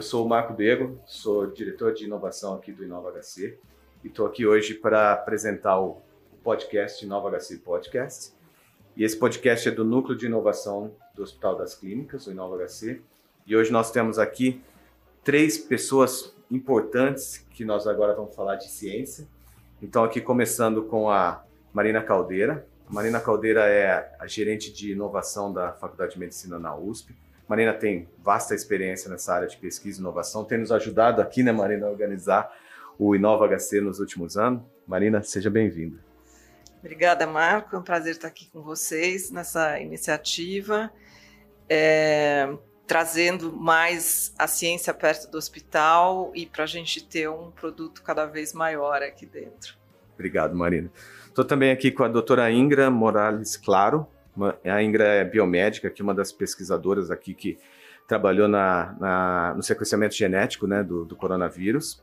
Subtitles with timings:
[0.00, 3.58] Eu sou o Marco Bego, sou diretor de inovação aqui do Inova HC
[4.02, 6.00] e estou aqui hoje para apresentar o
[6.42, 8.32] podcast Inova HC Podcast.
[8.96, 13.02] E esse podcast é do Núcleo de Inovação do Hospital das Clínicas, o Inova HC.
[13.46, 14.62] E hoje nós temos aqui
[15.22, 19.28] três pessoas importantes que nós agora vamos falar de ciência.
[19.82, 22.66] Então, aqui começando com a Marina Caldeira.
[22.88, 27.14] A Marina Caldeira é a gerente de inovação da Faculdade de Medicina na USP.
[27.50, 31.50] Marina tem vasta experiência nessa área de pesquisa e inovação, tem nos ajudado aqui, né,
[31.50, 32.48] Marina, a organizar
[32.96, 34.62] o Inova HC nos últimos anos.
[34.86, 35.98] Marina, seja bem-vinda.
[36.78, 37.74] Obrigada, Marco.
[37.74, 40.92] É um prazer estar aqui com vocês nessa iniciativa,
[41.68, 48.04] é, trazendo mais a ciência perto do hospital e para a gente ter um produto
[48.04, 49.74] cada vez maior aqui dentro.
[50.14, 50.88] Obrigado, Marina.
[51.26, 54.06] Estou também aqui com a doutora Ingra Morales Claro,
[54.64, 57.58] a Ingra é biomédica, que é uma das pesquisadoras aqui que
[58.06, 62.02] trabalhou na, na, no sequenciamento genético né, do, do, coronavírus,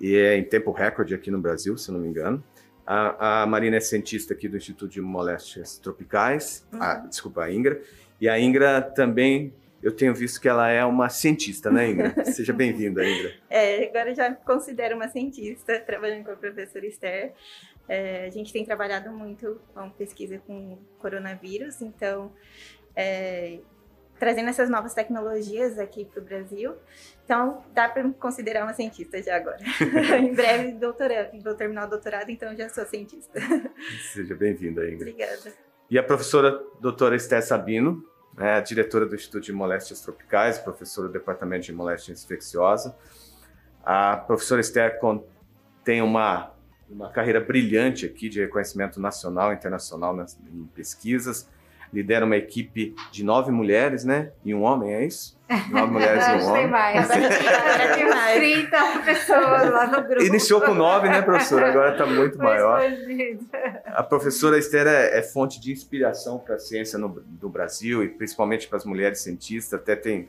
[0.00, 2.42] e é em tempo recorde aqui no Brasil, se não me engano.
[2.86, 6.82] A, a Marina é cientista aqui do Instituto de Moléstias Tropicais, uhum.
[6.82, 7.80] a, desculpa, a Ingra,
[8.20, 12.24] e a Ingra também eu tenho visto que ela é uma cientista, né, Ingra?
[12.26, 13.34] Seja bem-vinda, Ingra.
[13.48, 17.34] É, agora já me considero uma cientista, trabalhando com a professora Esther.
[17.88, 22.32] É, a gente tem trabalhado muito com pesquisa com coronavírus, então
[22.94, 23.60] é,
[24.18, 26.74] trazendo essas novas tecnologias aqui para o Brasil.
[27.24, 29.58] Então, dá para me considerar uma cientista já agora.
[30.18, 33.40] em breve, doutora, vou terminar o doutorado, então já sou cientista.
[34.12, 35.10] Seja bem-vinda, Ingrid.
[35.10, 35.52] Obrigada.
[35.88, 38.04] E a professora doutora Esté Sabino,
[38.36, 42.96] né, diretora do Instituto de Moléstias Tropicais, professora do Departamento de Moléstia Infecciosa.
[43.84, 44.98] A professora Esther
[45.84, 46.55] tem uma
[46.88, 51.48] uma carreira brilhante aqui de reconhecimento nacional e internacional nas, em pesquisas.
[51.92, 54.32] Lidera uma equipe de nove mulheres, né?
[54.44, 55.36] E um homem, é isso?
[55.70, 56.66] Nove mulheres e um homem.
[56.68, 57.08] Mais.
[57.08, 58.36] tem mais.
[58.36, 60.24] 30 pessoas lá no grupo.
[60.24, 61.68] Iniciou com nove, né, professora?
[61.68, 62.82] Agora está muito maior.
[63.86, 68.08] A professora Esther é, é fonte de inspiração para a ciência no, no Brasil e
[68.08, 69.80] principalmente para as mulheres cientistas.
[69.80, 70.28] Até tem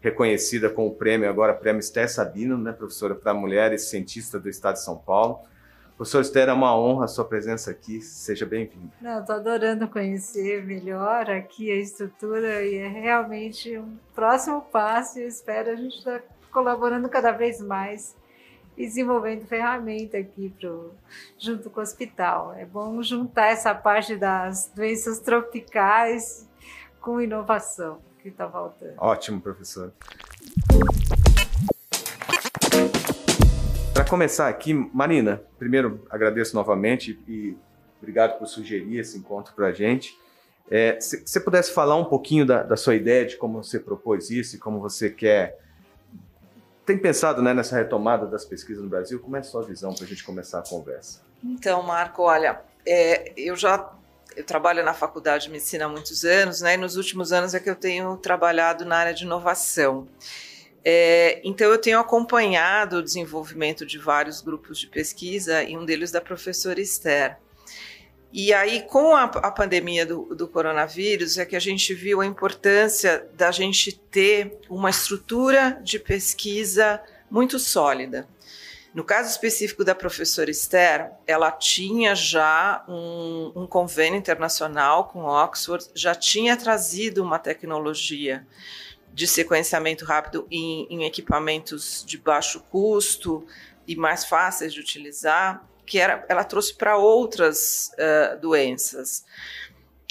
[0.00, 4.74] reconhecida com o prêmio agora, prêmio Esther Sabino, né, professora, para mulheres cientistas do Estado
[4.74, 5.40] de São Paulo.
[5.96, 8.00] Professor Esther, é uma honra a sua presença aqui.
[8.00, 8.90] Seja bem-vindo.
[9.20, 15.18] Estou adorando conhecer melhor aqui a estrutura e é realmente um próximo passo.
[15.18, 18.16] Eu espero a gente estar tá colaborando cada vez mais
[18.76, 20.92] e desenvolvendo ferramenta aqui pro,
[21.38, 22.54] junto com o hospital.
[22.54, 26.48] É bom juntar essa parte das doenças tropicais
[27.00, 28.94] com inovação que está faltando.
[28.98, 29.92] Ótimo, professor.
[33.92, 37.54] Para começar aqui, Marina, primeiro agradeço novamente e
[38.00, 40.18] obrigado por sugerir esse encontro para a gente.
[40.70, 44.30] É, se você pudesse falar um pouquinho da, da, sua ideia, de como você propôs
[44.30, 45.58] isso e como você quer.
[46.86, 49.20] Tem pensado né, nessa retomada das pesquisas no Brasil?
[49.20, 51.20] Como é a sua visão para a gente começar a conversa?
[51.44, 53.92] Então, Marco, olha, é, eu já
[54.34, 56.74] eu trabalho na faculdade de medicina há muitos anos, né?
[56.74, 60.08] E nos últimos anos é que eu tenho trabalhado na área de inovação.
[60.84, 66.10] É, então, eu tenho acompanhado o desenvolvimento de vários grupos de pesquisa, e um deles
[66.10, 67.36] da professora Esther.
[68.32, 72.26] E aí, com a, a pandemia do, do, coronavírus, é que a gente viu a
[72.26, 77.00] importância da gente ter uma estrutura de pesquisa
[77.30, 78.26] muito sólida.
[78.94, 85.88] No caso específico da professora Esther, ela tinha já um, um convênio internacional com Oxford,
[85.94, 88.46] já tinha trazido uma tecnologia
[89.12, 93.46] de sequenciamento rápido em, em equipamentos de baixo custo
[93.86, 99.24] e mais fáceis de utilizar, que era, ela trouxe para outras uh, doenças.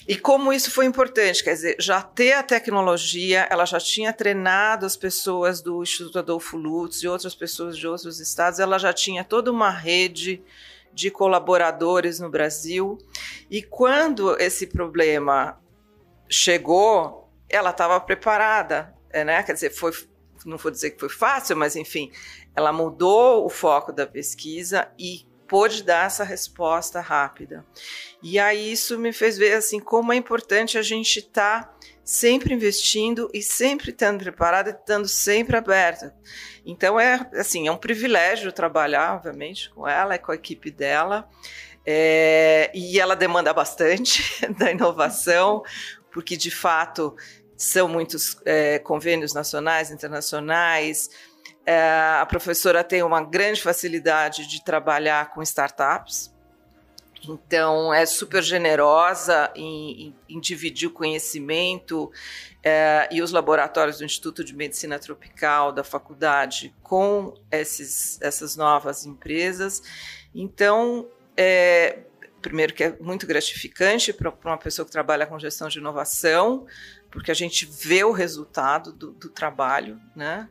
[0.07, 4.85] E como isso foi importante, quer dizer, já ter a tecnologia, ela já tinha treinado
[4.85, 9.23] as pessoas do Instituto Adolfo Lutz e outras pessoas de outros estados, ela já tinha
[9.23, 10.43] toda uma rede
[10.93, 12.97] de colaboradores no Brasil.
[13.49, 15.59] E quando esse problema
[16.27, 17.20] chegou,
[17.51, 19.43] ela estava preparada, é, né?
[19.43, 19.91] Quer dizer, foi,
[20.45, 22.11] não vou dizer que foi fácil, mas enfim,
[22.55, 27.65] ela mudou o foco da pesquisa e pôde dar essa resposta rápida.
[28.23, 31.73] E aí isso me fez ver assim como é importante a gente estar tá
[32.05, 36.09] sempre investindo e sempre estando preparado e estando sempre aberto.
[36.65, 41.27] Então é assim, é um privilégio trabalhar, obviamente, com ela e com a equipe dela.
[41.85, 44.23] É, e ela demanda bastante
[44.57, 45.63] da inovação,
[46.13, 47.15] porque de fato
[47.61, 51.09] são muitos é, convênios nacionais, internacionais.
[51.63, 51.79] É,
[52.19, 56.33] a professora tem uma grande facilidade de trabalhar com startups.
[57.23, 62.11] Então, é super generosa em, em, em dividir o conhecimento
[62.63, 69.05] é, e os laboratórios do Instituto de Medicina Tropical da faculdade com esses, essas novas
[69.05, 69.83] empresas.
[70.33, 71.07] Então,
[71.37, 71.99] é,
[72.41, 76.65] primeiro que é muito gratificante para uma pessoa que trabalha com gestão de inovação,
[77.11, 80.49] porque a gente vê o resultado do, do trabalho, né?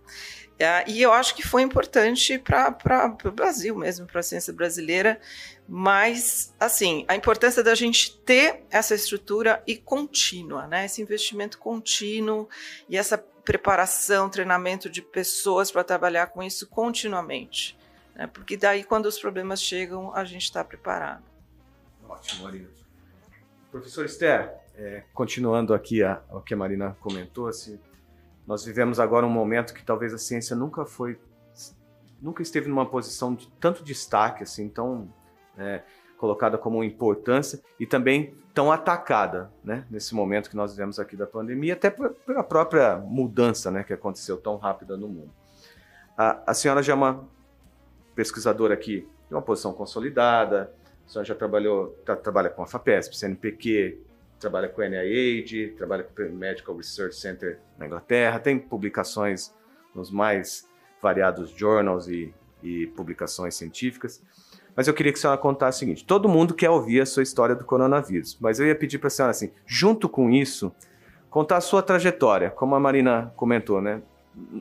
[0.58, 5.18] É, e eu acho que foi importante para o Brasil mesmo, para a ciência brasileira,
[5.66, 10.84] mas, assim, a importância da gente ter essa estrutura e contínua, né?
[10.84, 12.46] Esse investimento contínuo
[12.90, 17.78] e essa preparação, treinamento de pessoas para trabalhar com isso continuamente.
[18.14, 18.26] Né?
[18.26, 21.24] Porque daí, quando os problemas chegam, a gente está preparado.
[22.06, 22.68] Ótimo, Marina.
[23.70, 27.78] Professor Esther, é, continuando aqui a, o que a Marina comentou, assim,
[28.46, 31.20] nós vivemos agora um momento que talvez a ciência nunca foi,
[32.20, 35.12] nunca esteve numa posição de tanto destaque, assim, tão
[35.58, 35.82] é,
[36.16, 41.26] colocada como importância e também tão atacada, né, nesse momento que nós vivemos aqui da
[41.26, 45.30] pandemia, até pela própria mudança, né, que aconteceu tão rápida no mundo.
[46.16, 47.28] A, a senhora já é uma
[48.14, 50.72] pesquisadora aqui de uma posição consolidada,
[51.06, 54.09] a senhora já trabalhou, tra, trabalha com a FAPESP, CNPq,
[54.40, 59.54] trabalha com a NIH, trabalha com o Medical Research Center na Inglaterra, tem publicações
[59.94, 60.66] nos mais
[61.00, 64.22] variados journals e, e publicações científicas.
[64.74, 67.22] Mas eu queria que a senhora contasse o seguinte: todo mundo quer ouvir a sua
[67.22, 70.72] história do coronavírus, mas eu ia pedir para a senhora, assim, junto com isso,
[71.28, 74.00] contar a sua trajetória, como a Marina comentou, né?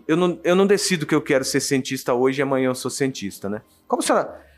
[0.08, 2.92] Eu não, eu não decido que eu quero ser cientista hoje e amanhã eu sou
[2.92, 3.62] cientista, né?
[3.88, 4.50] Como a senhora.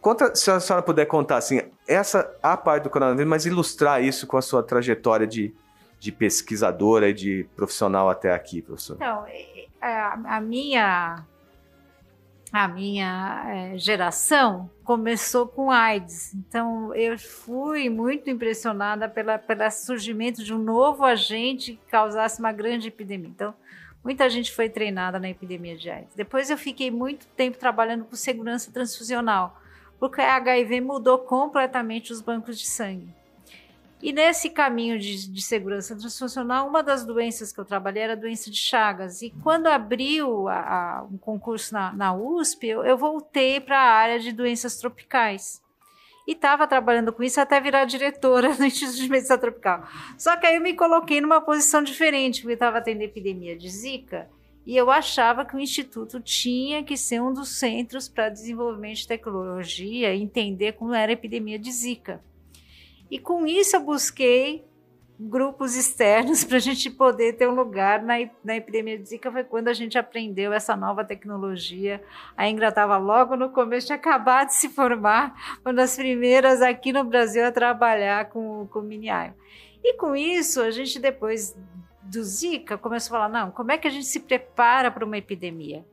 [0.00, 4.26] Conta, se a senhora puder contar, assim, essa a parte do coronavírus, mas ilustrar isso
[4.26, 5.52] com a sua trajetória de,
[5.98, 8.94] de pesquisadora e de profissional até aqui, professor.
[8.94, 11.24] Então, é, é, a, minha
[12.52, 16.34] a minha é, geração começou com AIDS.
[16.34, 22.52] Então, eu fui muito impressionada pela, pelo surgimento de um novo agente que causasse uma
[22.52, 23.28] grande epidemia.
[23.28, 23.54] Então,
[24.02, 26.14] muita gente foi treinada na epidemia de AIDS.
[26.14, 29.59] Depois, eu fiquei muito tempo trabalhando com segurança transfusional,
[30.00, 33.14] porque a HIV mudou completamente os bancos de sangue.
[34.02, 38.16] E nesse caminho de, de, segurança transfuncional, uma das doenças que eu trabalhei era a
[38.16, 39.20] doença de Chagas.
[39.20, 43.92] E quando abriu a, a, um concurso na, na USP, eu, eu voltei para a
[43.92, 45.62] área de doenças tropicais.
[46.26, 49.86] E estava trabalhando com isso até virar diretora do Instituto de Medicina Tropical.
[50.16, 54.30] Só que aí eu me coloquei numa posição diferente, porque estava tendo epidemia de Zika.
[54.66, 59.08] E eu achava que o Instituto tinha que ser um dos centros para desenvolvimento de
[59.08, 62.22] tecnologia entender como era a epidemia de Zika.
[63.10, 64.64] E com isso eu busquei
[65.18, 69.30] grupos externos para a gente poder ter um lugar na, na epidemia de Zika.
[69.30, 72.02] Foi quando a gente aprendeu essa nova tecnologia.
[72.36, 76.92] A Ingra estava logo no começo, tinha acabado de se formar, uma das primeiras aqui
[76.92, 79.34] no Brasil a trabalhar com, com miniaio.
[79.82, 81.56] E com isso, a gente depois
[82.10, 85.16] do Zika começou a falar: não, como é que a gente se prepara para uma
[85.16, 85.84] epidemia?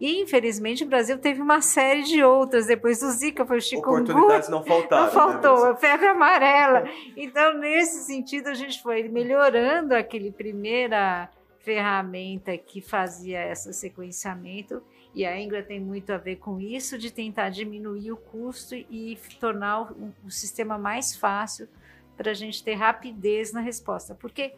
[0.00, 2.66] E, infelizmente, o Brasil teve uma série de outras.
[2.66, 4.02] Depois do Zika, foi o chikungunya.
[4.02, 5.04] Oportunidades não faltaram.
[5.04, 5.76] Não faltou, né?
[5.76, 6.84] febre amarela.
[7.14, 11.28] Então, nesse sentido, a gente foi melhorando aquele primeira
[11.58, 14.82] ferramenta que fazia esse sequenciamento.
[15.14, 19.18] E a Ingra tem muito a ver com isso, de tentar diminuir o custo e
[19.38, 21.68] tornar o, o sistema mais fácil
[22.16, 24.14] para a gente ter rapidez na resposta.
[24.14, 24.54] Porque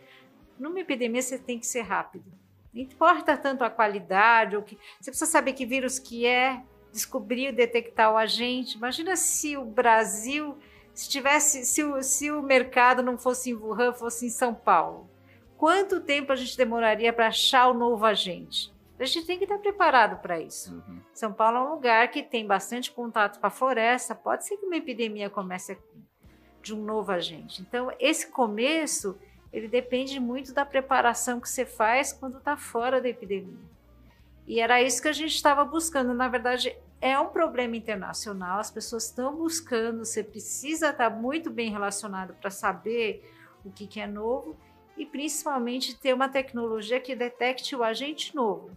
[0.62, 2.24] numa epidemia você tem que ser rápido.
[2.72, 7.52] Não importa tanto a qualidade, ou que você precisa saber que vírus que é, descobrir,
[7.52, 8.76] detectar o agente.
[8.76, 10.56] Imagina se o Brasil,
[10.94, 15.10] se tivesse, se o, se o mercado não fosse em Wuhan, fosse em São Paulo.
[15.58, 18.72] Quanto tempo a gente demoraria para achar o novo agente?
[18.98, 20.72] A gente tem que estar preparado para isso.
[20.74, 21.00] Uhum.
[21.12, 24.14] São Paulo é um lugar que tem bastante contato com a floresta.
[24.14, 25.76] Pode ser que uma epidemia comece
[26.62, 27.60] de um novo agente.
[27.62, 29.18] Então, esse começo
[29.52, 33.70] ele depende muito da preparação que você faz quando está fora da epidemia.
[34.46, 36.14] E era isso que a gente estava buscando.
[36.14, 41.50] Na verdade, é um problema internacional, as pessoas estão buscando, você precisa estar tá muito
[41.50, 43.28] bem relacionado para saber
[43.64, 44.56] o que, que é novo
[44.96, 48.70] e principalmente ter uma tecnologia que detecte o agente novo.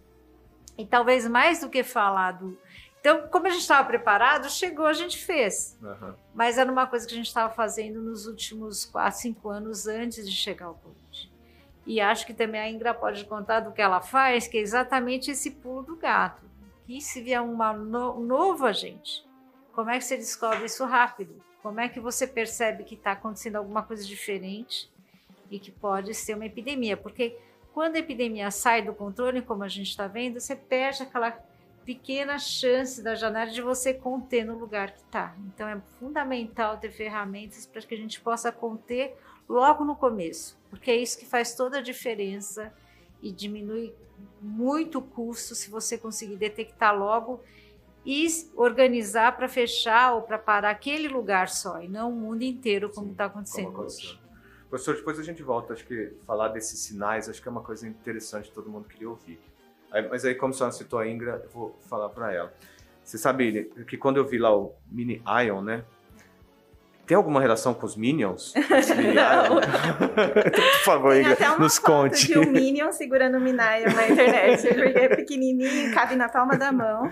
[0.76, 2.58] E talvez mais do que falar do,
[3.06, 5.78] então, como a gente estava preparado, chegou, a gente fez.
[5.80, 6.12] Uhum.
[6.34, 10.28] Mas era uma coisa que a gente estava fazendo nos últimos 4, 5 anos antes
[10.28, 11.32] de chegar ao Covid.
[11.86, 15.30] E acho que também a Ingra pode contar do que ela faz, que é exatamente
[15.30, 16.44] esse pulo do gato.
[16.88, 19.24] E se vier uma no, um novo agente,
[19.72, 21.40] como é que você descobre isso rápido?
[21.62, 24.90] Como é que você percebe que está acontecendo alguma coisa diferente
[25.48, 26.96] e que pode ser uma epidemia?
[26.96, 27.38] Porque
[27.72, 31.30] quando a epidemia sai do controle, como a gente está vendo, você perde aquela
[31.86, 35.36] pequena chance da janela de você conter no lugar que está.
[35.46, 39.16] Então é fundamental ter ferramentas para que a gente possa conter
[39.48, 42.74] logo no começo, porque é isso que faz toda a diferença
[43.22, 43.94] e diminui
[44.42, 47.40] muito o custo se você conseguir detectar logo
[48.04, 48.26] e
[48.56, 53.12] organizar para fechar ou para parar aquele lugar só e não o mundo inteiro como
[53.12, 54.20] está acontecendo hoje.
[54.68, 57.86] Professor, depois a gente volta, acho que falar desses sinais, acho que é uma coisa
[57.86, 59.38] interessante, todo mundo queria ouvir.
[59.96, 62.52] Aí, mas aí, como a senhora citou a Ingra, eu vou falar para ela.
[63.02, 65.84] Você sabe que quando eu vi lá o Mini Ion, né?
[67.06, 68.52] Tem alguma relação com os Minions?
[69.14, 69.56] Não.
[70.52, 72.26] Por favor, Tem até uma nos conte.
[72.26, 76.70] de um Minion segurando o Minion na internet, porque é pequenininho, cabe na palma da
[76.70, 77.10] mão.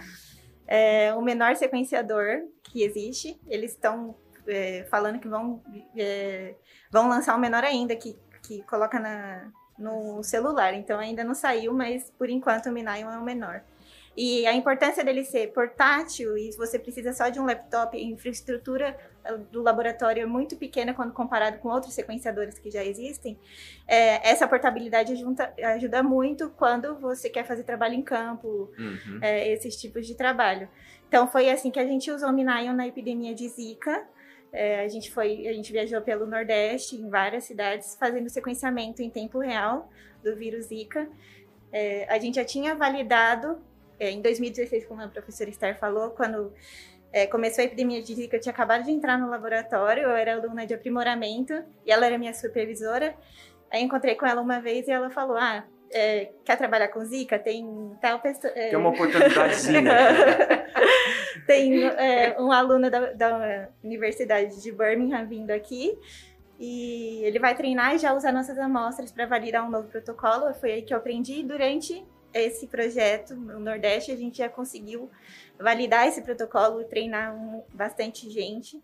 [0.66, 2.26] É o menor sequenciador
[2.64, 3.40] que existe.
[3.46, 4.14] Eles estão
[4.46, 5.62] é, falando que vão,
[5.96, 6.54] é,
[6.90, 10.74] vão lançar um menor ainda, que, que coloca na, no celular.
[10.74, 13.62] Então ainda não saiu, mas por enquanto o Minion é o menor.
[14.16, 18.96] E a importância dele ser portátil e você precisa só de um laptop, a infraestrutura
[19.24, 23.36] eh, do laboratório é muito pequena quando comparado com outros sequenciadores que já existem.
[23.88, 29.18] É, essa portabilidade ajuda, ajuda, muito quando você quer fazer trabalho em campo, uhum.
[29.20, 30.68] é, esses tipos de trabalho.
[31.08, 34.06] Então foi assim que a gente usou o Minayon na epidemia de Zika.
[34.54, 39.10] É, a gente foi, a gente viajou pelo Nordeste, em várias cidades, fazendo sequenciamento em
[39.10, 39.90] tempo real
[40.22, 41.08] do vírus Zika.
[41.72, 43.58] É, a gente já tinha validado
[43.98, 46.52] é, em 2016, como a professora Esther falou, quando
[47.12, 50.34] é, começou a epidemia de Zika, eu tinha acabado de entrar no laboratório, eu era
[50.34, 51.52] aluna de aprimoramento
[51.84, 53.12] e ela era minha supervisora.
[53.72, 57.38] Aí encontrei com ela uma vez e ela falou: Ah, é, quer trabalhar com Zika?
[57.38, 58.52] Tem tal pessoa.
[58.56, 58.70] É...
[58.70, 59.84] Tem uma oportunidadezinha.
[61.46, 65.98] Tem é, um aluno da, da Universidade de Birmingham vindo aqui.
[66.58, 70.54] E ele vai treinar e já usar nossas amostras para validar um novo protocolo.
[70.54, 71.42] Foi aí que eu aprendi.
[71.42, 75.10] Durante esse projeto no Nordeste, a gente já conseguiu
[75.58, 78.82] validar esse protocolo e treinar um, bastante gente.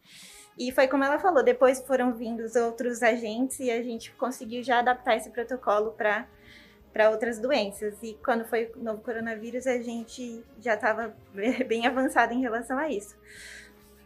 [0.58, 4.62] E foi como ela falou, depois foram vindo os outros agentes e a gente conseguiu
[4.62, 6.28] já adaptar esse protocolo para
[6.92, 7.94] para outras doenças.
[8.02, 11.14] E quando foi o novo coronavírus, a gente já estava
[11.66, 13.16] bem avançado em relação a isso.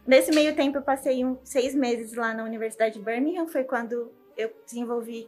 [0.05, 4.11] Nesse meio tempo, eu passei um, seis meses lá na Universidade de Birmingham, foi quando
[4.37, 5.27] eu desenvolvi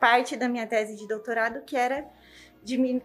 [0.00, 2.04] parte da minha tese de doutorado, que era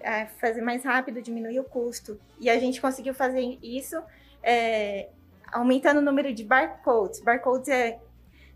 [0.01, 2.19] é, fazer mais rápido, diminuir o custo.
[2.39, 4.01] E a gente conseguiu fazer isso
[4.41, 5.09] é,
[5.51, 7.21] aumentando o número de barcodes.
[7.21, 7.99] Barcodes é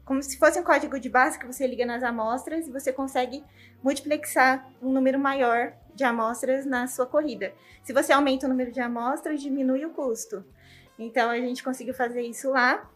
[0.06, 3.44] como se fosse um código de base que você liga nas amostras e você consegue
[3.84, 7.54] multiplexar um número maior de amostras na sua corrida.
[7.84, 10.46] Se você aumenta o número de amostras, diminui o custo.
[10.98, 12.88] Então a gente conseguiu fazer isso lá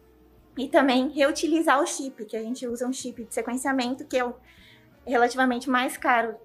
[0.56, 4.32] e também reutilizar o chip, que a gente usa um chip de sequenciamento que é
[5.06, 6.36] relativamente mais caro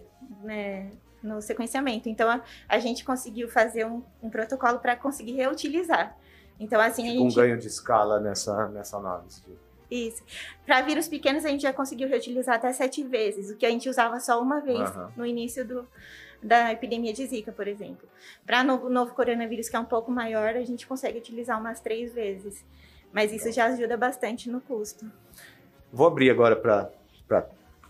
[0.41, 0.89] né,
[1.22, 2.07] no sequenciamento.
[2.10, 6.15] Então, a, a gente conseguiu fazer um, um protocolo para conseguir reutilizar.
[6.60, 7.34] Então, assim, tipo a gente...
[7.34, 9.43] um ganho de escala nessa, nessa análise.
[9.89, 10.24] Isso.
[10.65, 13.89] Para vírus pequenos, a gente já conseguiu reutilizar até sete vezes, o que a gente
[13.89, 15.08] usava só uma vez uhum.
[15.18, 15.88] no início do,
[16.42, 18.08] da epidemia de Zika, por exemplo.
[18.46, 21.80] Para o novo, novo coronavírus, que é um pouco maior, a gente consegue utilizar umas
[21.80, 22.63] três vezes.
[23.13, 25.10] Mas isso já ajuda bastante no custo.
[25.92, 27.48] Vou abrir agora para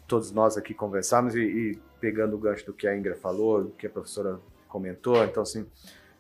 [0.08, 3.72] todos nós aqui conversarmos e, e pegando o gancho do que a Ingra falou, do
[3.72, 5.66] que a professora comentou, então assim,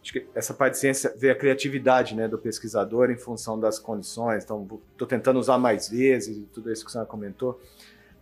[0.05, 3.79] acho que essa parte de ciência vê a criatividade né, do pesquisador em função das
[3.79, 7.59] condições, então estou tentando usar mais vezes tudo isso que senhora comentou.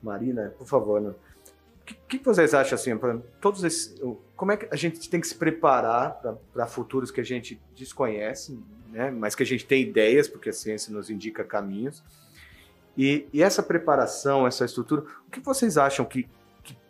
[0.01, 1.09] Marina, por favor, né?
[1.09, 4.01] o que, que, vocês acham assim, para todos esses,
[4.33, 6.21] como é que a gente tem que se preparar
[6.53, 8.57] para futuros que a gente desconhece,
[8.89, 12.01] né, mas que a gente tem ideias, porque a ciência nos indica caminhos,
[12.97, 16.29] e, e essa preparação, essa estrutura, o que vocês acham que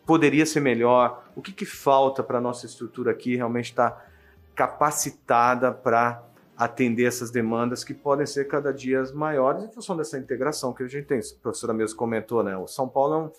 [0.06, 1.24] poderia ser melhor?
[1.34, 4.06] O que, que falta para a nossa estrutura aqui realmente estar tá
[4.54, 6.22] capacitada para
[6.56, 10.88] atender essas demandas que podem ser cada dia maiores em função dessa integração que a
[10.88, 11.18] gente tem.
[11.18, 12.56] A professora mesmo comentou, né?
[12.56, 13.30] O São Paulo é um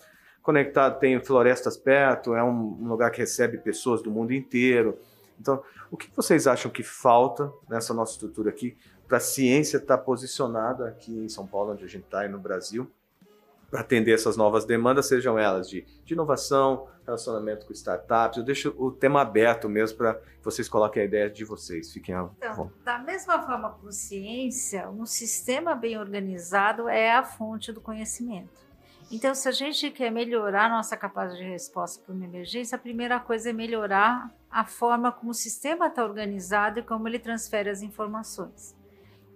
[0.42, 4.98] conectado, tem florestas perto, é um, lugar que recebe pessoas do mundo inteiro.
[5.40, 8.76] Então, o que vocês acham que falta nessa nossa estrutura aqui
[9.08, 12.28] para a ciência estar tá posicionada aqui em São Paulo, onde a gente está, e
[12.28, 12.90] no Brasil,
[13.72, 18.38] atender essas novas demandas, sejam elas de, de, inovação, relacionamento com startups.
[18.38, 21.92] Eu deixo o tema aberto mesmo para que vocês coloquem a ideia de vocês.
[21.92, 27.72] Fiquem à então, Da mesma forma com ciência, um sistema bem organizado é a fonte
[27.72, 28.66] do conhecimento.
[29.10, 33.20] Então, se a gente quer melhorar nossa capacidade de resposta para uma emergência, a primeira
[33.20, 37.82] coisa é melhorar a forma como o sistema está organizado e como ele transfere as
[37.82, 38.74] informações.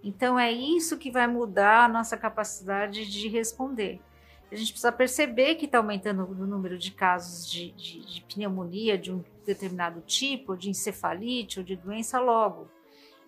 [0.03, 4.01] Então, é isso que vai mudar a nossa capacidade de responder
[4.51, 8.97] a gente precisa perceber que está aumentando o número de casos de, de, de, pneumonia
[8.97, 12.69] de um determinado tipo, de encefalite ou de doença logo.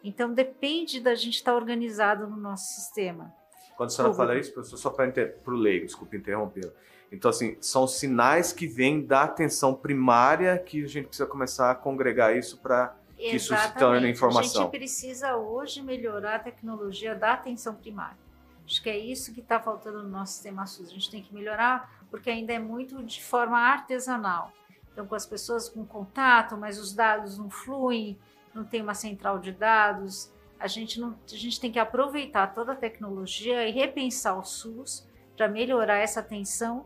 [0.03, 3.33] Então depende da gente estar organizado no nosso sistema.
[3.77, 5.13] Quando a senhora fala isso, professor, só para
[5.47, 6.71] o leigo, desculpe interromper.
[7.11, 11.75] Então, assim, são sinais que vêm da atenção primária que a gente precisa começar a
[11.75, 14.61] congregar isso para que isso se torne informação.
[14.61, 18.22] A gente precisa hoje melhorar a tecnologia da atenção primária.
[18.65, 20.89] Acho que é isso que está faltando no nosso sistema SUS.
[20.89, 24.51] A gente tem que melhorar porque ainda é muito de forma artesanal.
[24.91, 28.17] Então, com as pessoas com contato, mas os dados não fluem,
[28.53, 30.31] não tem uma central de dados.
[30.59, 35.07] A gente, não, a gente tem que aproveitar toda a tecnologia e repensar o SUS
[35.35, 36.85] para melhorar essa atenção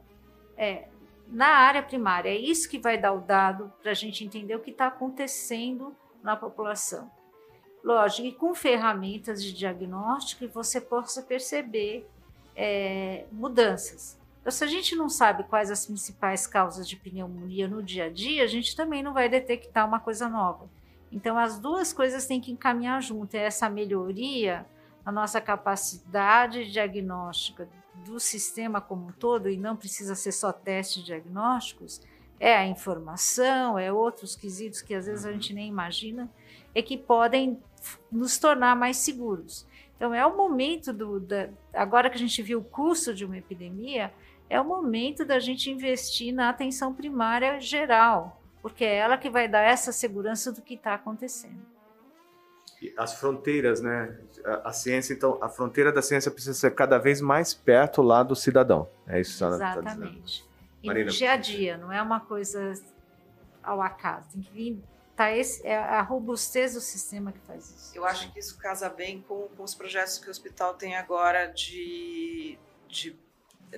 [0.56, 0.88] é,
[1.28, 2.30] na área primária.
[2.30, 5.96] É isso que vai dar o dado para a gente entender o que está acontecendo
[6.24, 7.12] na população.
[7.88, 12.06] Lógico, e com ferramentas de diagnóstico você possa perceber
[12.54, 14.20] é, mudanças.
[14.42, 18.10] Então, se a gente não sabe quais as principais causas de pneumonia no dia a
[18.10, 20.70] dia, a gente também não vai detectar uma coisa nova.
[21.10, 23.36] Então, as duas coisas têm que encaminhar junto.
[23.36, 24.66] É essa melhoria
[25.06, 27.70] na nossa capacidade diagnóstica
[28.04, 32.02] do sistema como um todo, e não precisa ser só testes diagnósticos,
[32.38, 36.30] é a informação, é outros quesitos que às vezes a gente nem imagina,
[36.76, 37.58] é que podem
[38.12, 39.66] nos tornar mais seguros.
[39.96, 41.20] Então, é o momento do.
[41.20, 44.14] Da, agora que a gente viu o custo de uma epidemia,
[44.50, 49.48] é o momento da gente investir na atenção primária geral, porque é ela que vai
[49.48, 51.60] dar essa segurança do que está acontecendo.
[52.96, 54.16] As fronteiras, né?
[54.46, 58.22] A, a, ciência, então, a fronteira da ciência precisa ser cada vez mais perto lá
[58.22, 58.88] do cidadão.
[59.08, 60.04] É isso que a senhora está dizendo.
[60.04, 60.46] Exatamente.
[60.84, 62.74] E Marina, no dia a dia, não é uma coisa
[63.64, 64.30] ao acaso.
[64.32, 64.84] Tem que vir.
[65.18, 67.92] Tá esse, é a robustez do sistema que faz isso.
[67.98, 71.48] Eu acho que isso casa bem com, com os projetos que o hospital tem agora
[71.48, 72.56] de,
[72.88, 73.18] de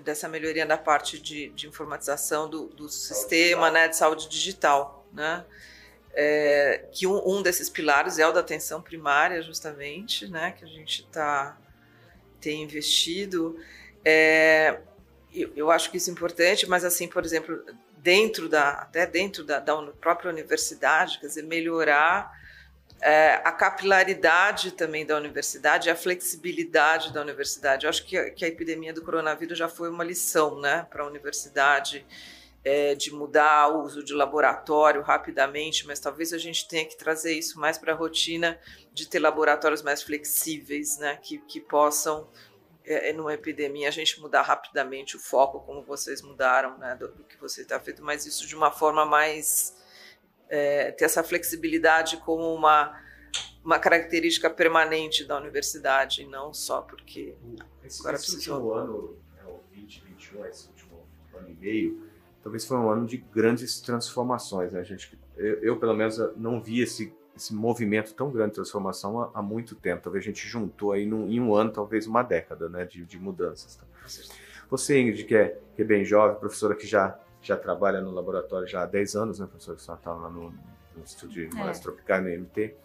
[0.03, 5.07] dessa melhoria da parte de, de informatização do, do sistema né, de saúde digital.
[5.13, 5.45] Né?
[6.13, 10.67] É, que um, um, desses pilares é o da atenção primária, justamente, né, que a
[10.67, 11.57] gente tá,
[12.41, 13.57] tem investido.
[14.03, 14.81] É,
[15.33, 17.63] eu, eu, acho que isso é importante, mas assim, por exemplo,
[18.01, 22.37] dentro da até dentro da, da própria universidade, quer dizer, melhorar
[23.01, 27.85] é, a capilaridade também da universidade, a flexibilidade da universidade.
[27.85, 31.03] Eu acho que a, que a epidemia do coronavírus já foi uma lição, né, para
[31.03, 32.05] a universidade.
[32.61, 37.33] É, de mudar o uso de laboratório rapidamente, mas talvez a gente tenha que trazer
[37.33, 38.59] isso mais para a rotina
[38.93, 42.27] de ter laboratórios mais flexíveis, né, que, que possam
[42.89, 47.07] é, é, numa epidemia a gente mudar rapidamente o foco, como vocês mudaram, né, do,
[47.09, 49.77] do que você está feito, mas isso de uma forma mais
[50.49, 52.99] é, ter essa flexibilidade como uma
[53.63, 57.35] uma característica permanente da universidade, não só porque
[57.83, 58.55] esse, agora esse precisou.
[58.55, 62.09] último ano, é, o 2021, esse último ano e meio,
[62.41, 65.15] talvez foi um ano de grandes transformações, né, gente?
[65.37, 69.41] Eu, eu pelo menos não vi esse esse movimento tão grande de transformação há, há
[69.41, 70.03] muito tempo.
[70.03, 73.17] Talvez a gente juntou aí num, em um ano, talvez uma década, né, de, de
[73.17, 73.77] mudanças.
[73.77, 73.85] Tá?
[74.69, 78.67] Você, Ingrid, que é, que é bem jovem, professora que já, já trabalha no laboratório
[78.67, 80.53] já há 10 anos, né, professora, que só está lá no,
[80.95, 81.83] no Estúdio de Moléstias é.
[81.83, 82.75] Tropicais, no MT.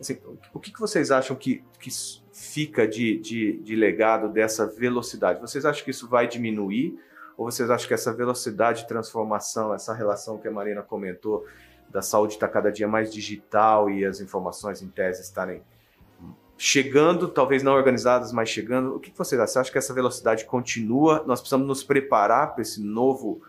[0.00, 0.18] Assim,
[0.52, 1.90] o que, que vocês acham que, que
[2.32, 5.40] fica de, de, de legado dessa velocidade?
[5.40, 6.98] Vocês acham que isso vai diminuir?
[7.36, 11.46] Ou vocês acham que essa velocidade de transformação, essa relação que a Marina comentou,
[11.90, 15.62] da saúde está cada dia mais digital e as informações em tese estarem
[16.58, 18.96] chegando, talvez não organizadas, mas chegando.
[18.96, 19.52] O que vocês acham?
[19.52, 21.22] Você acha que essa velocidade continua?
[21.26, 23.42] Nós precisamos nos preparar para esse novo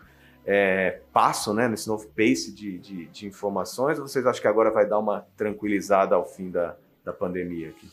[0.44, 3.98] é, passo, né, nesse novo pace de, de, de, informações?
[3.98, 7.88] Ou vocês acham que agora vai dar uma tranquilizada ao fim da, da pandemia aqui?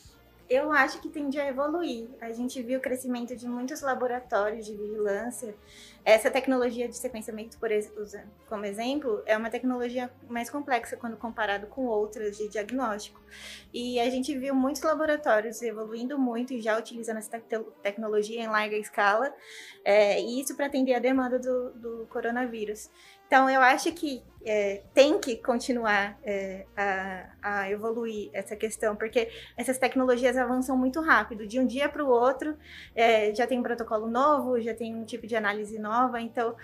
[0.50, 2.08] Eu acho que tende a evoluir.
[2.22, 5.56] A gente viu o crescimento de muitos laboratórios de vigilância
[6.06, 7.72] essa tecnologia de sequenciamento, por
[8.48, 13.20] como exemplo, é uma tecnologia mais complexa quando comparado com outras de diagnóstico.
[13.74, 18.48] E a gente viu muitos laboratórios evoluindo muito e já utilizando essa te tecnologia em
[18.48, 19.34] larga escala,
[19.84, 22.88] é, e isso para atender a demanda do, do coronavírus.
[23.28, 29.30] Então, eu acho que é, tem que continuar é, a, a, evoluir essa questão, porque
[29.58, 31.48] essas tecnologias avançam muito rápido.
[31.48, 32.56] De um dia para o outro,
[32.94, 36.22] é, já tem um protocolo novo, já tem um tipo de análise nova.
[36.22, 36.56] Então,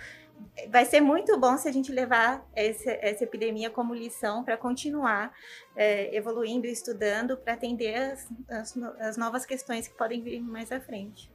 [0.69, 5.33] vai ser muito bom se a gente levar essa, essa epidemia como lição para continuar
[5.75, 10.71] é, evoluindo e estudando para atender as, as, as novas questões que podem vir mais
[10.71, 11.31] à frente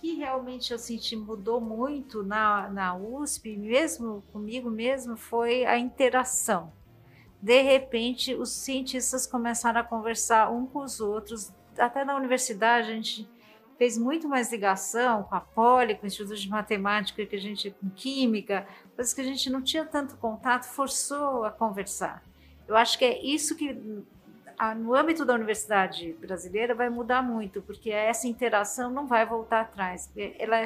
[0.00, 6.72] que realmente eu senti mudou muito na, na USP, mesmo comigo mesmo, foi a interação.
[7.40, 11.52] De repente, os cientistas começaram a conversar um com os outros.
[11.76, 13.28] Até na universidade, a gente
[13.78, 17.70] fez muito mais ligação com a Poli, com o Instituto de Matemática, que a gente,
[17.72, 22.22] com Química, coisas que a gente não tinha tanto contato, forçou a conversar.
[22.68, 24.04] Eu acho que é isso que
[24.58, 29.62] a, no âmbito da universidade brasileira vai mudar muito, porque essa interação não vai voltar
[29.62, 30.10] atrás.
[30.38, 30.64] Ela é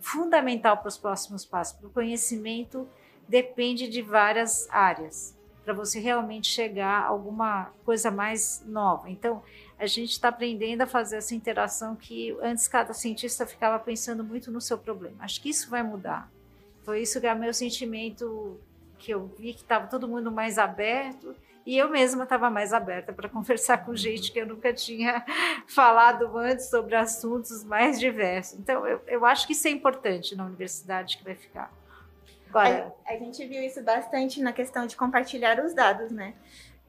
[0.00, 1.82] fundamental para os próximos passos.
[1.82, 2.88] O conhecimento
[3.28, 9.10] depende de várias áreas para você realmente chegar a alguma coisa mais nova.
[9.10, 9.42] Então,
[9.78, 14.50] a gente está aprendendo a fazer essa interação que antes cada cientista ficava pensando muito
[14.50, 15.16] no seu problema.
[15.20, 16.30] Acho que isso vai mudar.
[16.84, 18.58] Foi isso que é o meu sentimento
[18.98, 21.36] que eu vi que estava todo mundo mais aberto
[21.68, 25.22] e eu mesma estava mais aberta para conversar com gente que eu nunca tinha
[25.68, 28.58] falado antes sobre assuntos mais diversos.
[28.58, 31.70] Então, eu, eu acho que isso é importante na universidade que vai ficar.
[32.48, 36.32] Agora, a, a gente viu isso bastante na questão de compartilhar os dados, né?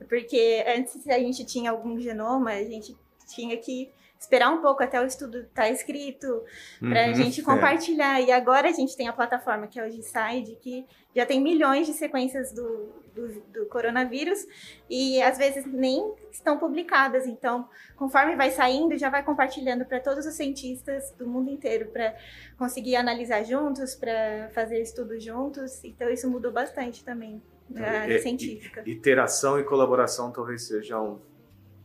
[0.07, 2.95] Porque antes, se a gente tinha algum genoma, a gente
[3.27, 6.43] tinha que esperar um pouco até o estudo estar tá escrito,
[6.79, 7.43] para a uhum, gente é.
[7.43, 8.19] compartilhar.
[8.19, 8.25] É.
[8.25, 11.87] E agora a gente tem a plataforma que é o G-Side, que já tem milhões
[11.87, 14.45] de sequências do, do, do, coronavírus
[14.89, 17.25] e às vezes nem estão publicadas.
[17.25, 22.13] Então, conforme vai saindo, já vai compartilhando para todos os cientistas do mundo inteiro para
[22.57, 25.81] conseguir analisar juntos, para fazer estudos juntos.
[25.85, 28.83] Então, isso mudou bastante também na área é, científica.
[28.85, 31.21] Iteração e colaboração talvez sejam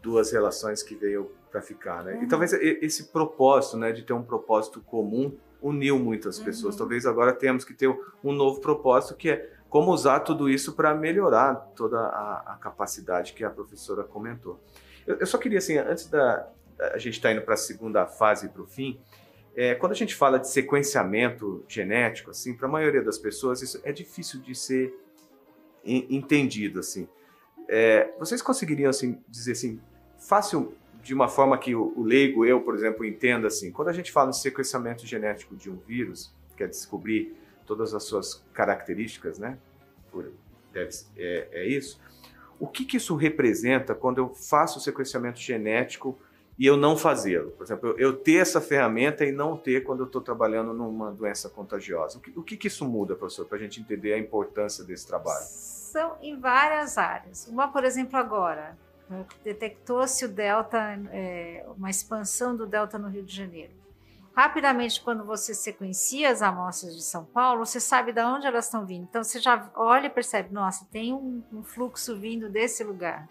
[0.04, 2.12] duas relações que veio para ficar, né?
[2.14, 2.24] Uhum.
[2.24, 6.74] E talvez esse propósito, né, de ter um propósito comum, uniu muitas pessoas.
[6.74, 6.80] Uhum.
[6.80, 7.88] Talvez agora temos que ter
[8.22, 13.32] um novo propósito que é como usar tudo isso para melhorar toda a, a, capacidade
[13.32, 14.60] que a professora comentou.
[15.06, 16.48] Eu, eu só queria assim, antes da
[16.92, 19.00] a gente está indo para a segunda fase para o fim,
[19.54, 23.80] é, quando a gente fala de sequenciamento genético, assim, para a maioria das pessoas isso
[23.84, 24.92] é difícil de ser
[25.84, 27.08] entendido, assim.
[27.68, 29.80] É, vocês conseguiriam assim dizer assim
[30.24, 34.10] fácil de uma forma que o, leigo, eu, por exemplo, entenda assim, quando a gente
[34.10, 39.58] fala em sequenciamento genético de um vírus, quer é descobrir todas as suas características, né?
[40.10, 40.32] Por,
[40.72, 42.00] deve, é, é isso.
[42.58, 46.18] O que, que isso representa quando eu faço o sequenciamento genético
[46.58, 47.50] e eu não fazê-lo?
[47.50, 51.10] Por exemplo, eu, eu, ter essa ferramenta e não ter quando eu estou trabalhando numa
[51.10, 52.16] doença contagiosa.
[52.18, 55.06] O que, o que, que isso muda, professor, para a gente entender a importância desse
[55.06, 55.44] trabalho?
[55.44, 57.46] São em várias áreas.
[57.48, 58.78] Uma, por exemplo, agora,
[59.42, 60.78] detectou-se o delta,
[61.12, 63.72] é, uma expansão do delta no Rio de Janeiro.
[64.34, 68.84] Rapidamente, quando você sequencia as amostras de São Paulo, você sabe de onde elas estão
[68.84, 69.04] vindo.
[69.04, 73.28] Então, você já olha e percebe, nossa, tem um, um fluxo vindo desse lugar.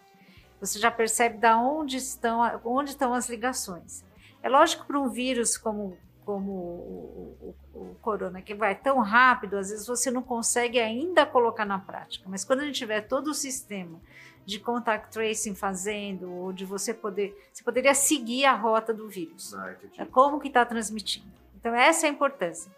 [0.62, 4.06] Você já percebe de onde estão, onde estão as ligações.
[4.42, 9.58] É lógico para um vírus como, como o, o, o, corona, que vai tão rápido,
[9.58, 12.30] às vezes você não consegue ainda colocar na prática.
[12.30, 14.00] Mas quando a gente tiver todo o sistema
[14.46, 19.54] de contact tracing fazendo, ou de você poder, você poderia seguir a rota do vírus.
[19.54, 21.28] Ah, como que está transmitindo.
[21.60, 22.72] Então essa é a importância.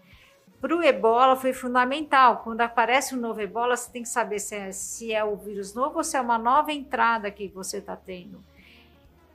[0.61, 2.41] Para o ebola foi fundamental.
[2.43, 5.73] Quando aparece um novo ebola, você tem que saber se é, se é o vírus
[5.73, 8.43] novo ou se é uma nova entrada que você está tendo.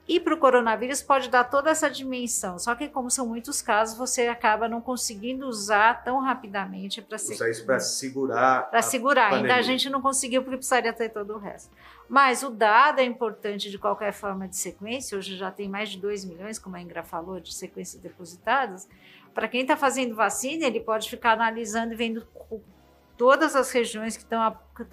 [0.07, 3.97] E para o coronavírus pode dar toda essa dimensão, só que como são muitos casos,
[3.97, 8.69] você acaba não conseguindo usar tão rapidamente para usar isso para segurar.
[8.69, 9.33] Para segurar.
[9.33, 11.69] Ainda a gente não conseguiu porque precisaria ter todo o resto.
[12.11, 15.17] Mas o dado é importante de qualquer forma de sequência.
[15.17, 18.85] Hoje já tem mais de 2 milhões, como a Ingra falou, de sequências depositadas.
[19.33, 22.27] Para quem está fazendo vacina, ele pode ficar analisando e vendo
[23.17, 24.41] todas as regiões que estão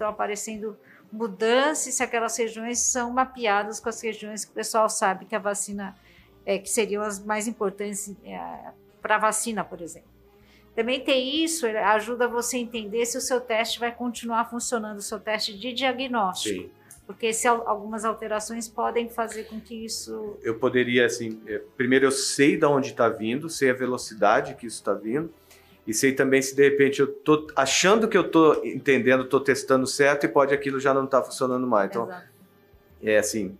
[0.07, 0.77] aparecendo
[1.11, 5.39] mudança se aquelas regiões são mapeadas com as regiões que o pessoal sabe que a
[5.39, 5.97] vacina
[6.45, 10.07] é, que seriam as mais importantes é, para a vacina, por exemplo.
[10.73, 15.01] Também tem isso, ajuda você a entender se o seu teste vai continuar funcionando, o
[15.01, 16.61] seu teste de diagnóstico.
[16.61, 16.78] Sim.
[17.09, 20.37] Porque se algumas alterações podem fazer com que isso.
[20.43, 24.67] Eu poderia, assim, é, primeiro eu sei de onde está vindo, sei a velocidade que
[24.67, 25.33] isso está vindo,
[25.87, 29.87] e sei também se de repente eu tô achando que eu tô entendendo, tô testando
[29.87, 31.89] certo e pode aquilo já não estar tá funcionando mais.
[31.89, 32.27] Então, Exato.
[33.01, 33.57] é assim,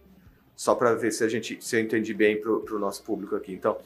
[0.56, 3.52] só para ver se a gente se eu entendi bem para o nosso público aqui.
[3.52, 3.80] Então,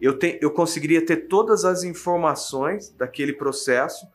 [0.00, 4.08] eu, te, eu conseguiria ter todas as informações daquele processo.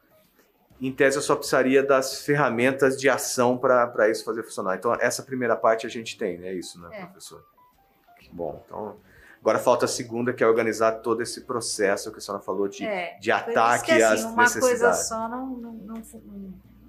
[0.81, 4.75] Em tese, eu só precisaria das ferramentas de ação para isso fazer funcionar.
[4.75, 6.53] Então, essa primeira parte a gente tem, né?
[6.53, 7.05] Isso, né, é.
[7.05, 7.43] professor?
[8.31, 8.95] Bom, então
[9.41, 12.85] Agora falta a segunda, que é organizar todo esse processo que a senhora falou de,
[12.85, 14.81] é, de ataque que, assim, às uma necessidades.
[14.81, 16.03] Uma coisa só não, não,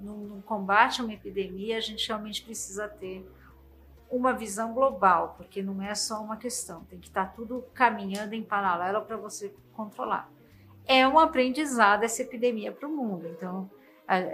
[0.00, 3.24] não, não combate uma epidemia, a gente realmente precisa ter
[4.10, 8.42] uma visão global, porque não é só uma questão, tem que estar tudo caminhando em
[8.42, 10.28] paralelo para você controlar.
[10.84, 13.70] É um aprendizado essa epidemia para o mundo, então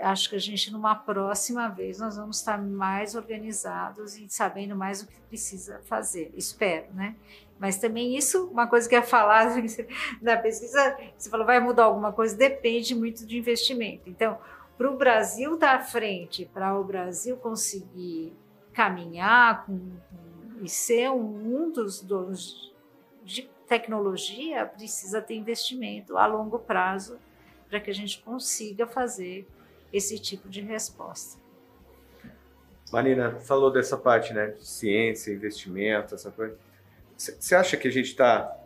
[0.02, 5.02] acho que a gente numa próxima vez nós vamos estar mais organizados e sabendo mais
[5.02, 7.14] o que precisa fazer, espero, né?
[7.58, 9.54] Mas também isso, uma coisa que é falar
[10.20, 14.08] na pesquisa, você falou, vai mudar alguma coisa, depende muito de investimento.
[14.08, 14.38] Então,
[14.76, 18.34] para o Brasil estar à frente, para o Brasil conseguir
[18.72, 20.26] caminhar com, com
[20.62, 22.74] e ser um dos donos
[23.22, 27.18] de tecnologia precisa ter investimento a longo prazo
[27.68, 29.46] para que a gente consiga fazer
[29.96, 31.38] esse tipo de resposta.
[32.92, 34.54] Marina, falou dessa parte, né?
[34.60, 36.56] Ciência, investimento, essa coisa.
[37.16, 38.56] Você acha que a gente está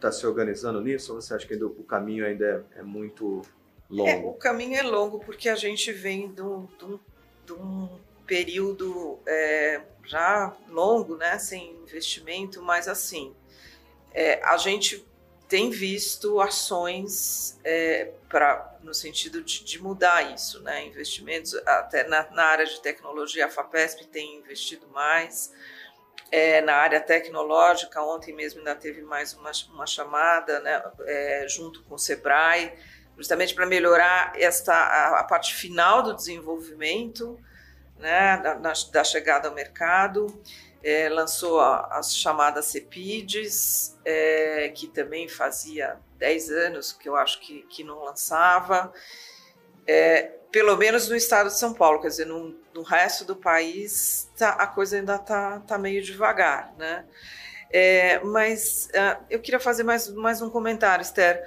[0.00, 3.42] tá se organizando nisso ou você acha que ainda, o caminho ainda é, é muito
[3.88, 4.08] longo?
[4.08, 6.68] É, o caminho é longo porque a gente vem de um,
[7.44, 7.88] de um
[8.26, 11.38] período é, já longo, né?
[11.38, 13.34] Sem investimento, mas assim,
[14.14, 15.04] é, a gente
[15.50, 18.12] tem visto ações é,
[18.84, 20.86] no sentido de, de, mudar isso, né?
[20.86, 25.52] Investimentos até na, na, área de tecnologia, a Fapesp tem investido mais.
[26.30, 31.82] É, na área tecnológica, ontem mesmo ainda teve mais uma, uma chamada, né, é, junto
[31.82, 32.72] com o Sebrae,
[33.16, 37.36] justamente para melhorar esta a, a, parte final do desenvolvimento,
[37.98, 40.40] né, da, da chegada ao mercado
[40.82, 47.62] é, lançou as chamadas CEPIDs, é, que também fazia 10 anos que eu acho que,
[47.62, 48.92] que não lançava,
[49.86, 54.28] é, pelo menos no estado de São Paulo, quer dizer, no, no resto do país
[54.36, 57.04] tá, a coisa ainda está tá meio devagar, né?
[57.72, 61.40] É, mas uh, eu queria fazer mais, mais um comentário, Esther.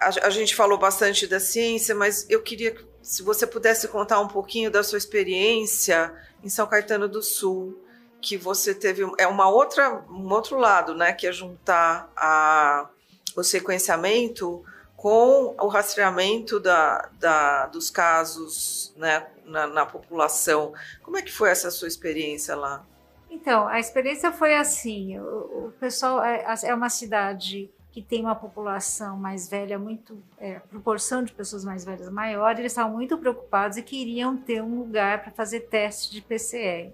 [0.00, 4.26] A, a gente falou bastante da ciência, mas eu queria se você pudesse contar um
[4.26, 7.83] pouquinho da sua experiência em São Caetano do Sul,
[8.24, 12.88] que você teve é uma outra um outro lado, né, que é juntar a,
[13.36, 14.64] o sequenciamento
[14.96, 20.72] com o rastreamento da, da dos casos, né, na, na população.
[21.02, 22.82] Como é que foi essa sua experiência lá?
[23.28, 28.34] Então, a experiência foi assim: o, o pessoal é, é, uma cidade que tem uma
[28.34, 33.76] população mais velha, muito é, proporção de pessoas mais velhas maior, eles estavam muito preocupados
[33.76, 36.90] e queriam ter um lugar para fazer teste de PCR.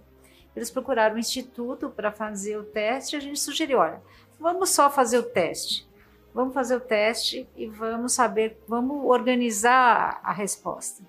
[0.55, 4.03] Eles procuraram o instituto para fazer o teste a gente sugeriu: olha,
[4.39, 5.89] vamos só fazer o teste.
[6.33, 11.03] Vamos fazer o teste e vamos saber, vamos organizar a resposta.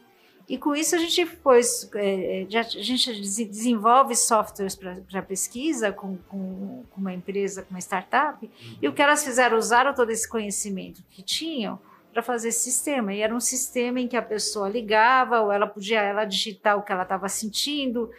[0.50, 3.14] E com isso a gente pôs, é, a gente
[3.46, 8.78] desenvolve softwares para pesquisa com, com, com, uma empresa, com uma startup, uhum.
[8.82, 11.80] e o que elas fizeram, usaram todo esse conhecimento que tinham
[12.12, 13.14] para fazer esse sistema.
[13.14, 16.82] E era um sistema em que a pessoa ligava, ou ela podia ela digitar o
[16.82, 18.12] que ela estava sentindo,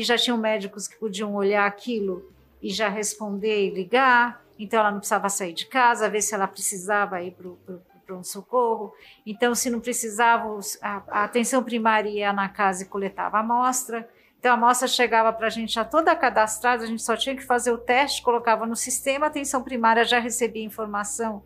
[0.00, 2.28] e já tinham médicos que podiam olhar aquilo
[2.60, 6.48] e já responder e ligar, então ela não precisava sair de casa, ver se ela
[6.48, 7.58] precisava ir para o
[8.04, 8.92] pronto-socorro.
[9.24, 14.08] Então, se não precisava, a, a, atenção primária ia na casa e coletava a amostra.
[14.40, 17.44] Então, a amostra chegava para a gente já toda cadastrada, a gente só tinha que
[17.44, 21.40] fazer o teste, colocava no sistema, a atenção primária já recebia informação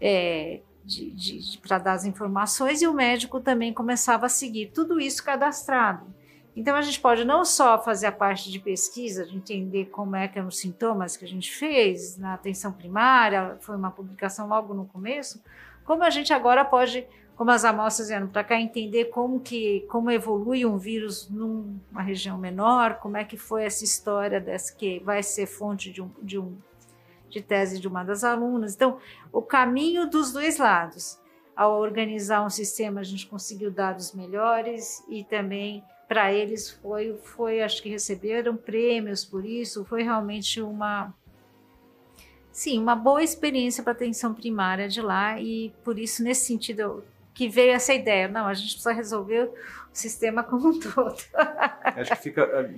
[0.00, 0.60] é,
[1.60, 4.70] para dar as informações e o médico também começava a seguir.
[4.72, 6.21] Tudo isso cadastrado.
[6.54, 10.28] Então, a gente pode não só fazer a parte de pesquisa, de entender como é
[10.28, 14.74] que são os sintomas que a gente fez na atenção primária, foi uma publicação logo
[14.74, 15.42] no começo,
[15.84, 20.10] como a gente agora pode, como as amostras vieram para cá, entender como que como
[20.10, 25.22] evolui um vírus numa região menor, como é que foi essa história dessa que vai
[25.22, 26.56] ser fonte de um, de um
[27.32, 28.74] de tese de uma das alunas.
[28.74, 28.98] Então,
[29.32, 31.18] o caminho dos dois lados.
[31.54, 37.62] Ao organizar um sistema, a gente conseguiu dados melhores e também para eles foi, foi,
[37.62, 41.10] acho que receberam prêmios por isso, foi realmente uma,
[42.52, 47.02] sim, uma boa experiência para a atenção primária de lá e por isso, nesse sentido,
[47.32, 49.54] que veio essa ideia, não, a gente precisa resolver o
[49.90, 51.16] sistema como um todo.
[51.96, 52.70] acho que fica é,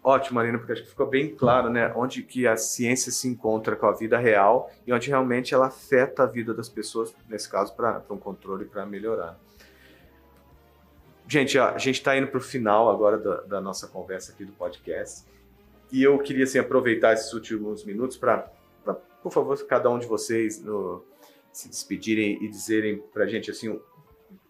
[0.00, 3.74] ótimo, Marina, porque acho que ficou bem claro, né, onde que a ciência se encontra
[3.74, 7.74] com a vida real e onde realmente ela afeta a vida das pessoas, nesse caso,
[7.74, 9.36] para um controle, para melhorar.
[11.28, 14.52] Gente, a gente está indo para o final agora da, da, nossa conversa aqui do
[14.52, 15.24] podcast.
[15.90, 18.48] E eu queria assim, aproveitar esses últimos minutos para,
[19.22, 21.04] por favor, cada um de vocês no,
[21.52, 23.82] se despedirem e dizerem para a gente assim, o,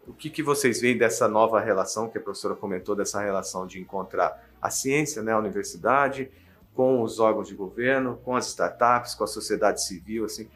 [0.06, 3.80] o que, que vocês veem dessa nova relação que a professora comentou, dessa relação de
[3.80, 6.30] encontrar a ciência, né, a universidade,
[6.74, 10.26] com os órgãos de governo, com as startups, com a sociedade civil.
[10.26, 10.46] Assim,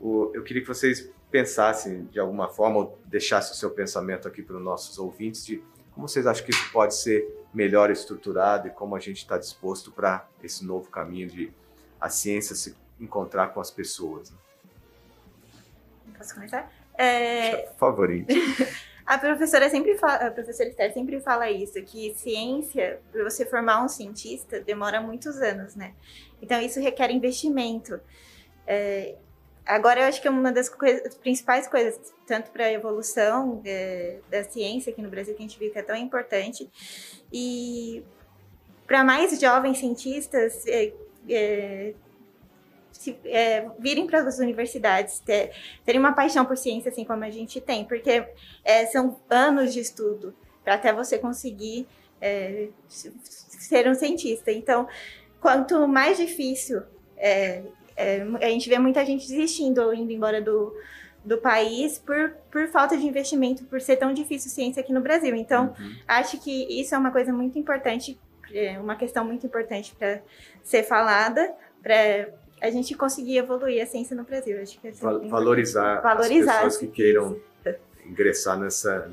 [0.00, 4.42] o, eu queria que vocês pensassem de alguma forma, ou deixassem o seu pensamento aqui
[4.42, 5.62] para os nossos ouvintes, de
[5.92, 9.90] como vocês acham que isso pode ser melhor estruturado e como a gente está disposto
[9.90, 11.52] para esse novo caminho de
[12.00, 14.30] a ciência se encontrar com as pessoas.
[14.30, 14.36] Né?
[16.16, 16.72] Posso começar?
[16.96, 17.68] É...
[17.78, 18.32] Favorito.
[19.10, 23.82] A professora sempre fala, a professora Esther sempre fala isso, que ciência, para você formar
[23.82, 25.94] um cientista, demora muitos anos, né?
[26.40, 27.98] Então isso requer investimento.
[28.64, 29.16] É,
[29.70, 34.18] Agora, eu acho que é uma das coisas, principais coisas, tanto para a evolução é,
[34.28, 36.68] da ciência aqui no Brasil, que a gente viu que é tão importante,
[37.32, 38.02] e
[38.84, 40.92] para mais jovens cientistas é,
[41.28, 41.94] é,
[42.90, 45.52] se, é, virem para as universidades, ter,
[45.84, 48.26] terem uma paixão por ciência, assim como a gente tem, porque
[48.64, 51.86] é, são anos de estudo para até você conseguir
[52.88, 54.50] ser um cientista.
[54.50, 54.88] Então,
[55.40, 56.82] quanto mais difícil,
[57.16, 57.62] é,
[57.96, 60.74] é, a gente vê muita gente desistindo ou indo embora do,
[61.24, 65.34] do país por, por falta de investimento, por ser tão difícil ciência aqui no Brasil.
[65.34, 65.96] Então, uhum.
[66.06, 68.18] acho que isso é uma coisa muito importante,
[68.52, 70.20] é, uma questão muito importante para
[70.62, 72.28] ser falada, para
[72.60, 74.60] a gente conseguir evoluir a ciência no Brasil.
[74.60, 77.40] Acho que é valorizar, valorizar as pessoas que queiram
[78.04, 79.10] ingressar nessa,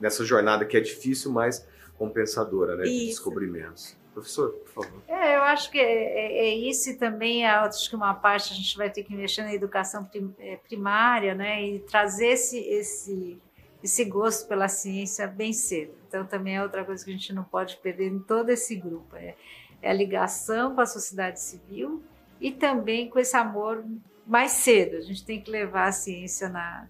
[0.00, 3.96] nessa jornada que é difícil, mas compensadora, né, de descobrimentos.
[4.14, 5.02] Professor, por favor.
[5.08, 8.56] É, eu acho que é, é, é isso e também acho que uma parte a
[8.56, 13.42] gente vai ter que investir na educação é, primária, né, e trazer esse, esse,
[13.82, 15.92] esse gosto pela ciência bem cedo.
[16.06, 19.16] Então também é outra coisa que a gente não pode perder em todo esse grupo,
[19.16, 19.34] é,
[19.82, 22.00] é a ligação com a sociedade civil
[22.40, 23.84] e também com esse amor
[24.24, 24.96] mais cedo.
[24.96, 26.86] A gente tem que levar a ciência na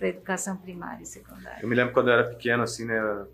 [0.00, 1.60] para educação primária e secundária.
[1.62, 3.26] Eu me lembro quando eu era pequeno, assim, né, é,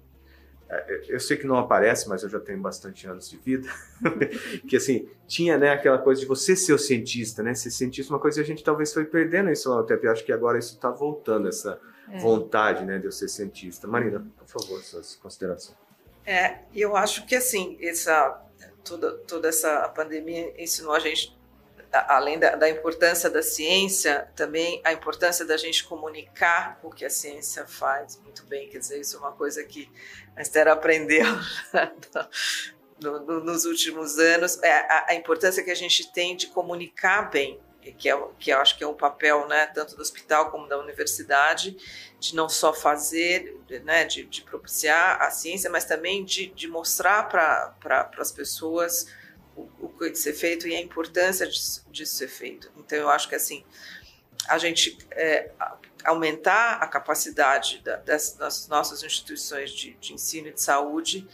[1.09, 3.69] eu sei que não aparece, mas eu já tenho bastante anos de vida,
[4.69, 7.55] que assim, tinha né, aquela coisa de você ser o cientista, né?
[7.55, 10.25] Ser cientista, uma coisa que a gente talvez foi perdendo isso lá no tempo, acho
[10.25, 12.19] que agora isso está voltando, essa é.
[12.19, 13.87] vontade né, de eu ser cientista.
[13.87, 15.77] Marina, por favor, suas considerações.
[16.25, 18.43] É, eu acho que assim, essa,
[18.85, 21.36] toda, toda essa pandemia ensinou a gente
[22.01, 27.11] além da, da, importância da ciência, também a importância da gente comunicar o que a
[27.11, 28.69] ciência faz muito bem.
[28.69, 29.91] Quer dizer, isso é uma coisa que
[30.35, 31.27] a Esther aprendeu
[33.01, 34.63] no, no, nos últimos anos.
[34.63, 37.61] É a, a, importância que a gente tem de comunicar bem,
[37.99, 40.79] que, é, que eu acho que é um papel né, tanto do hospital como da
[40.79, 41.77] universidade,
[42.19, 47.29] de não só fazer, né, de, de propiciar a ciência, mas também de, de mostrar
[47.29, 49.07] para pra, as pessoas
[49.57, 52.71] o, tem que ser feito e a importância disso ser feito.
[52.77, 53.65] Então, eu acho que assim,
[54.49, 55.51] a gente é,
[56.05, 61.27] aumentar a capacidade da, das, das, nossas instituições de, de, ensino e de saúde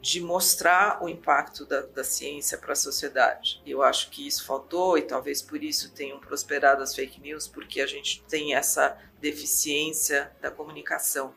[0.00, 3.60] de mostrar o impacto da, da ciência para a sociedade.
[3.66, 7.80] Eu acho que isso faltou e talvez por isso tenham prosperado as fake news, porque
[7.80, 11.34] a gente tem essa deficiência da comunicação.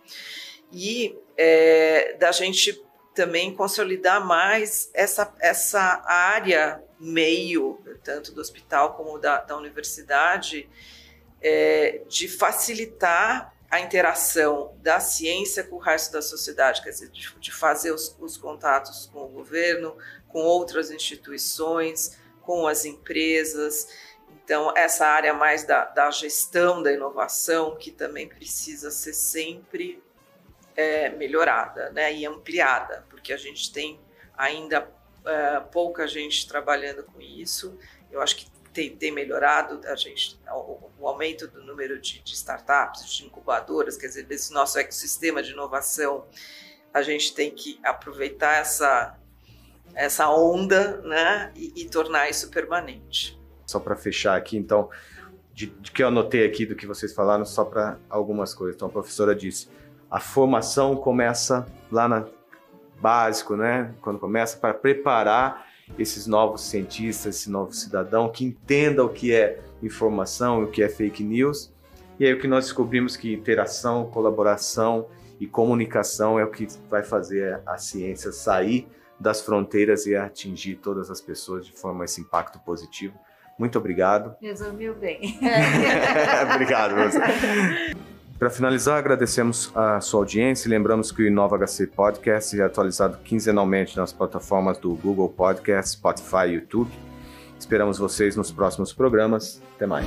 [0.72, 2.82] E é, da gente
[3.14, 10.70] também consolidar mais essa, essa área meio, tanto do hospital como da, da universidade,
[11.42, 17.34] é, de facilitar a interação da ciência com o resto da sociedade, quer dizer, de,
[17.40, 19.98] de fazer os, os, contatos com o governo,
[20.28, 23.88] com outras instituições, com as empresas.
[24.30, 30.03] Então, essa área mais da, da gestão da inovação, que também precisa ser sempre
[30.76, 34.00] é, melhorada né, e ampliada, porque a gente tem
[34.38, 34.88] ainda
[35.26, 37.78] é, pouca gente trabalhando com isso.
[38.12, 42.34] Eu acho que tem, tem melhorado a gente, o, o aumento do número de, de,
[42.34, 46.26] startups, de incubadoras, quer dizer, desse nosso ecossistema de inovação.
[46.94, 49.18] A gente tem que aproveitar essa,
[49.94, 53.40] essa onda né, e, e tornar isso permanente.
[53.66, 54.90] Só para fechar aqui, então,
[55.54, 58.76] de, de, que eu anotei aqui do que vocês falaram, só para algumas coisas.
[58.76, 59.70] Então, a professora disse
[60.14, 62.24] a formação começa lá na
[63.02, 63.96] básico, né?
[64.00, 65.66] Quando começa para preparar
[65.98, 70.88] esses novos cientistas, esse novo cidadão que entenda o que é informação, o que é
[70.88, 71.74] fake news.
[72.20, 75.08] E aí o que nós descobrimos que interação, colaboração
[75.40, 78.88] e comunicação é o que vai fazer a ciência sair
[79.20, 83.18] das fronteiras e atingir todas as pessoas de forma esse impacto positivo.
[83.58, 84.36] Muito obrigado.
[84.40, 85.40] Resumiu bem.
[86.54, 86.94] obrigado.
[86.98, 88.13] Você.
[88.38, 93.18] Para finalizar, agradecemos a sua audiência e lembramos que o Inova HC Podcast é atualizado
[93.24, 96.92] quinzenalmente nas plataformas do Google Podcast, Spotify e YouTube.
[97.58, 99.62] Esperamos vocês nos próximos programas.
[99.76, 100.06] Até mais.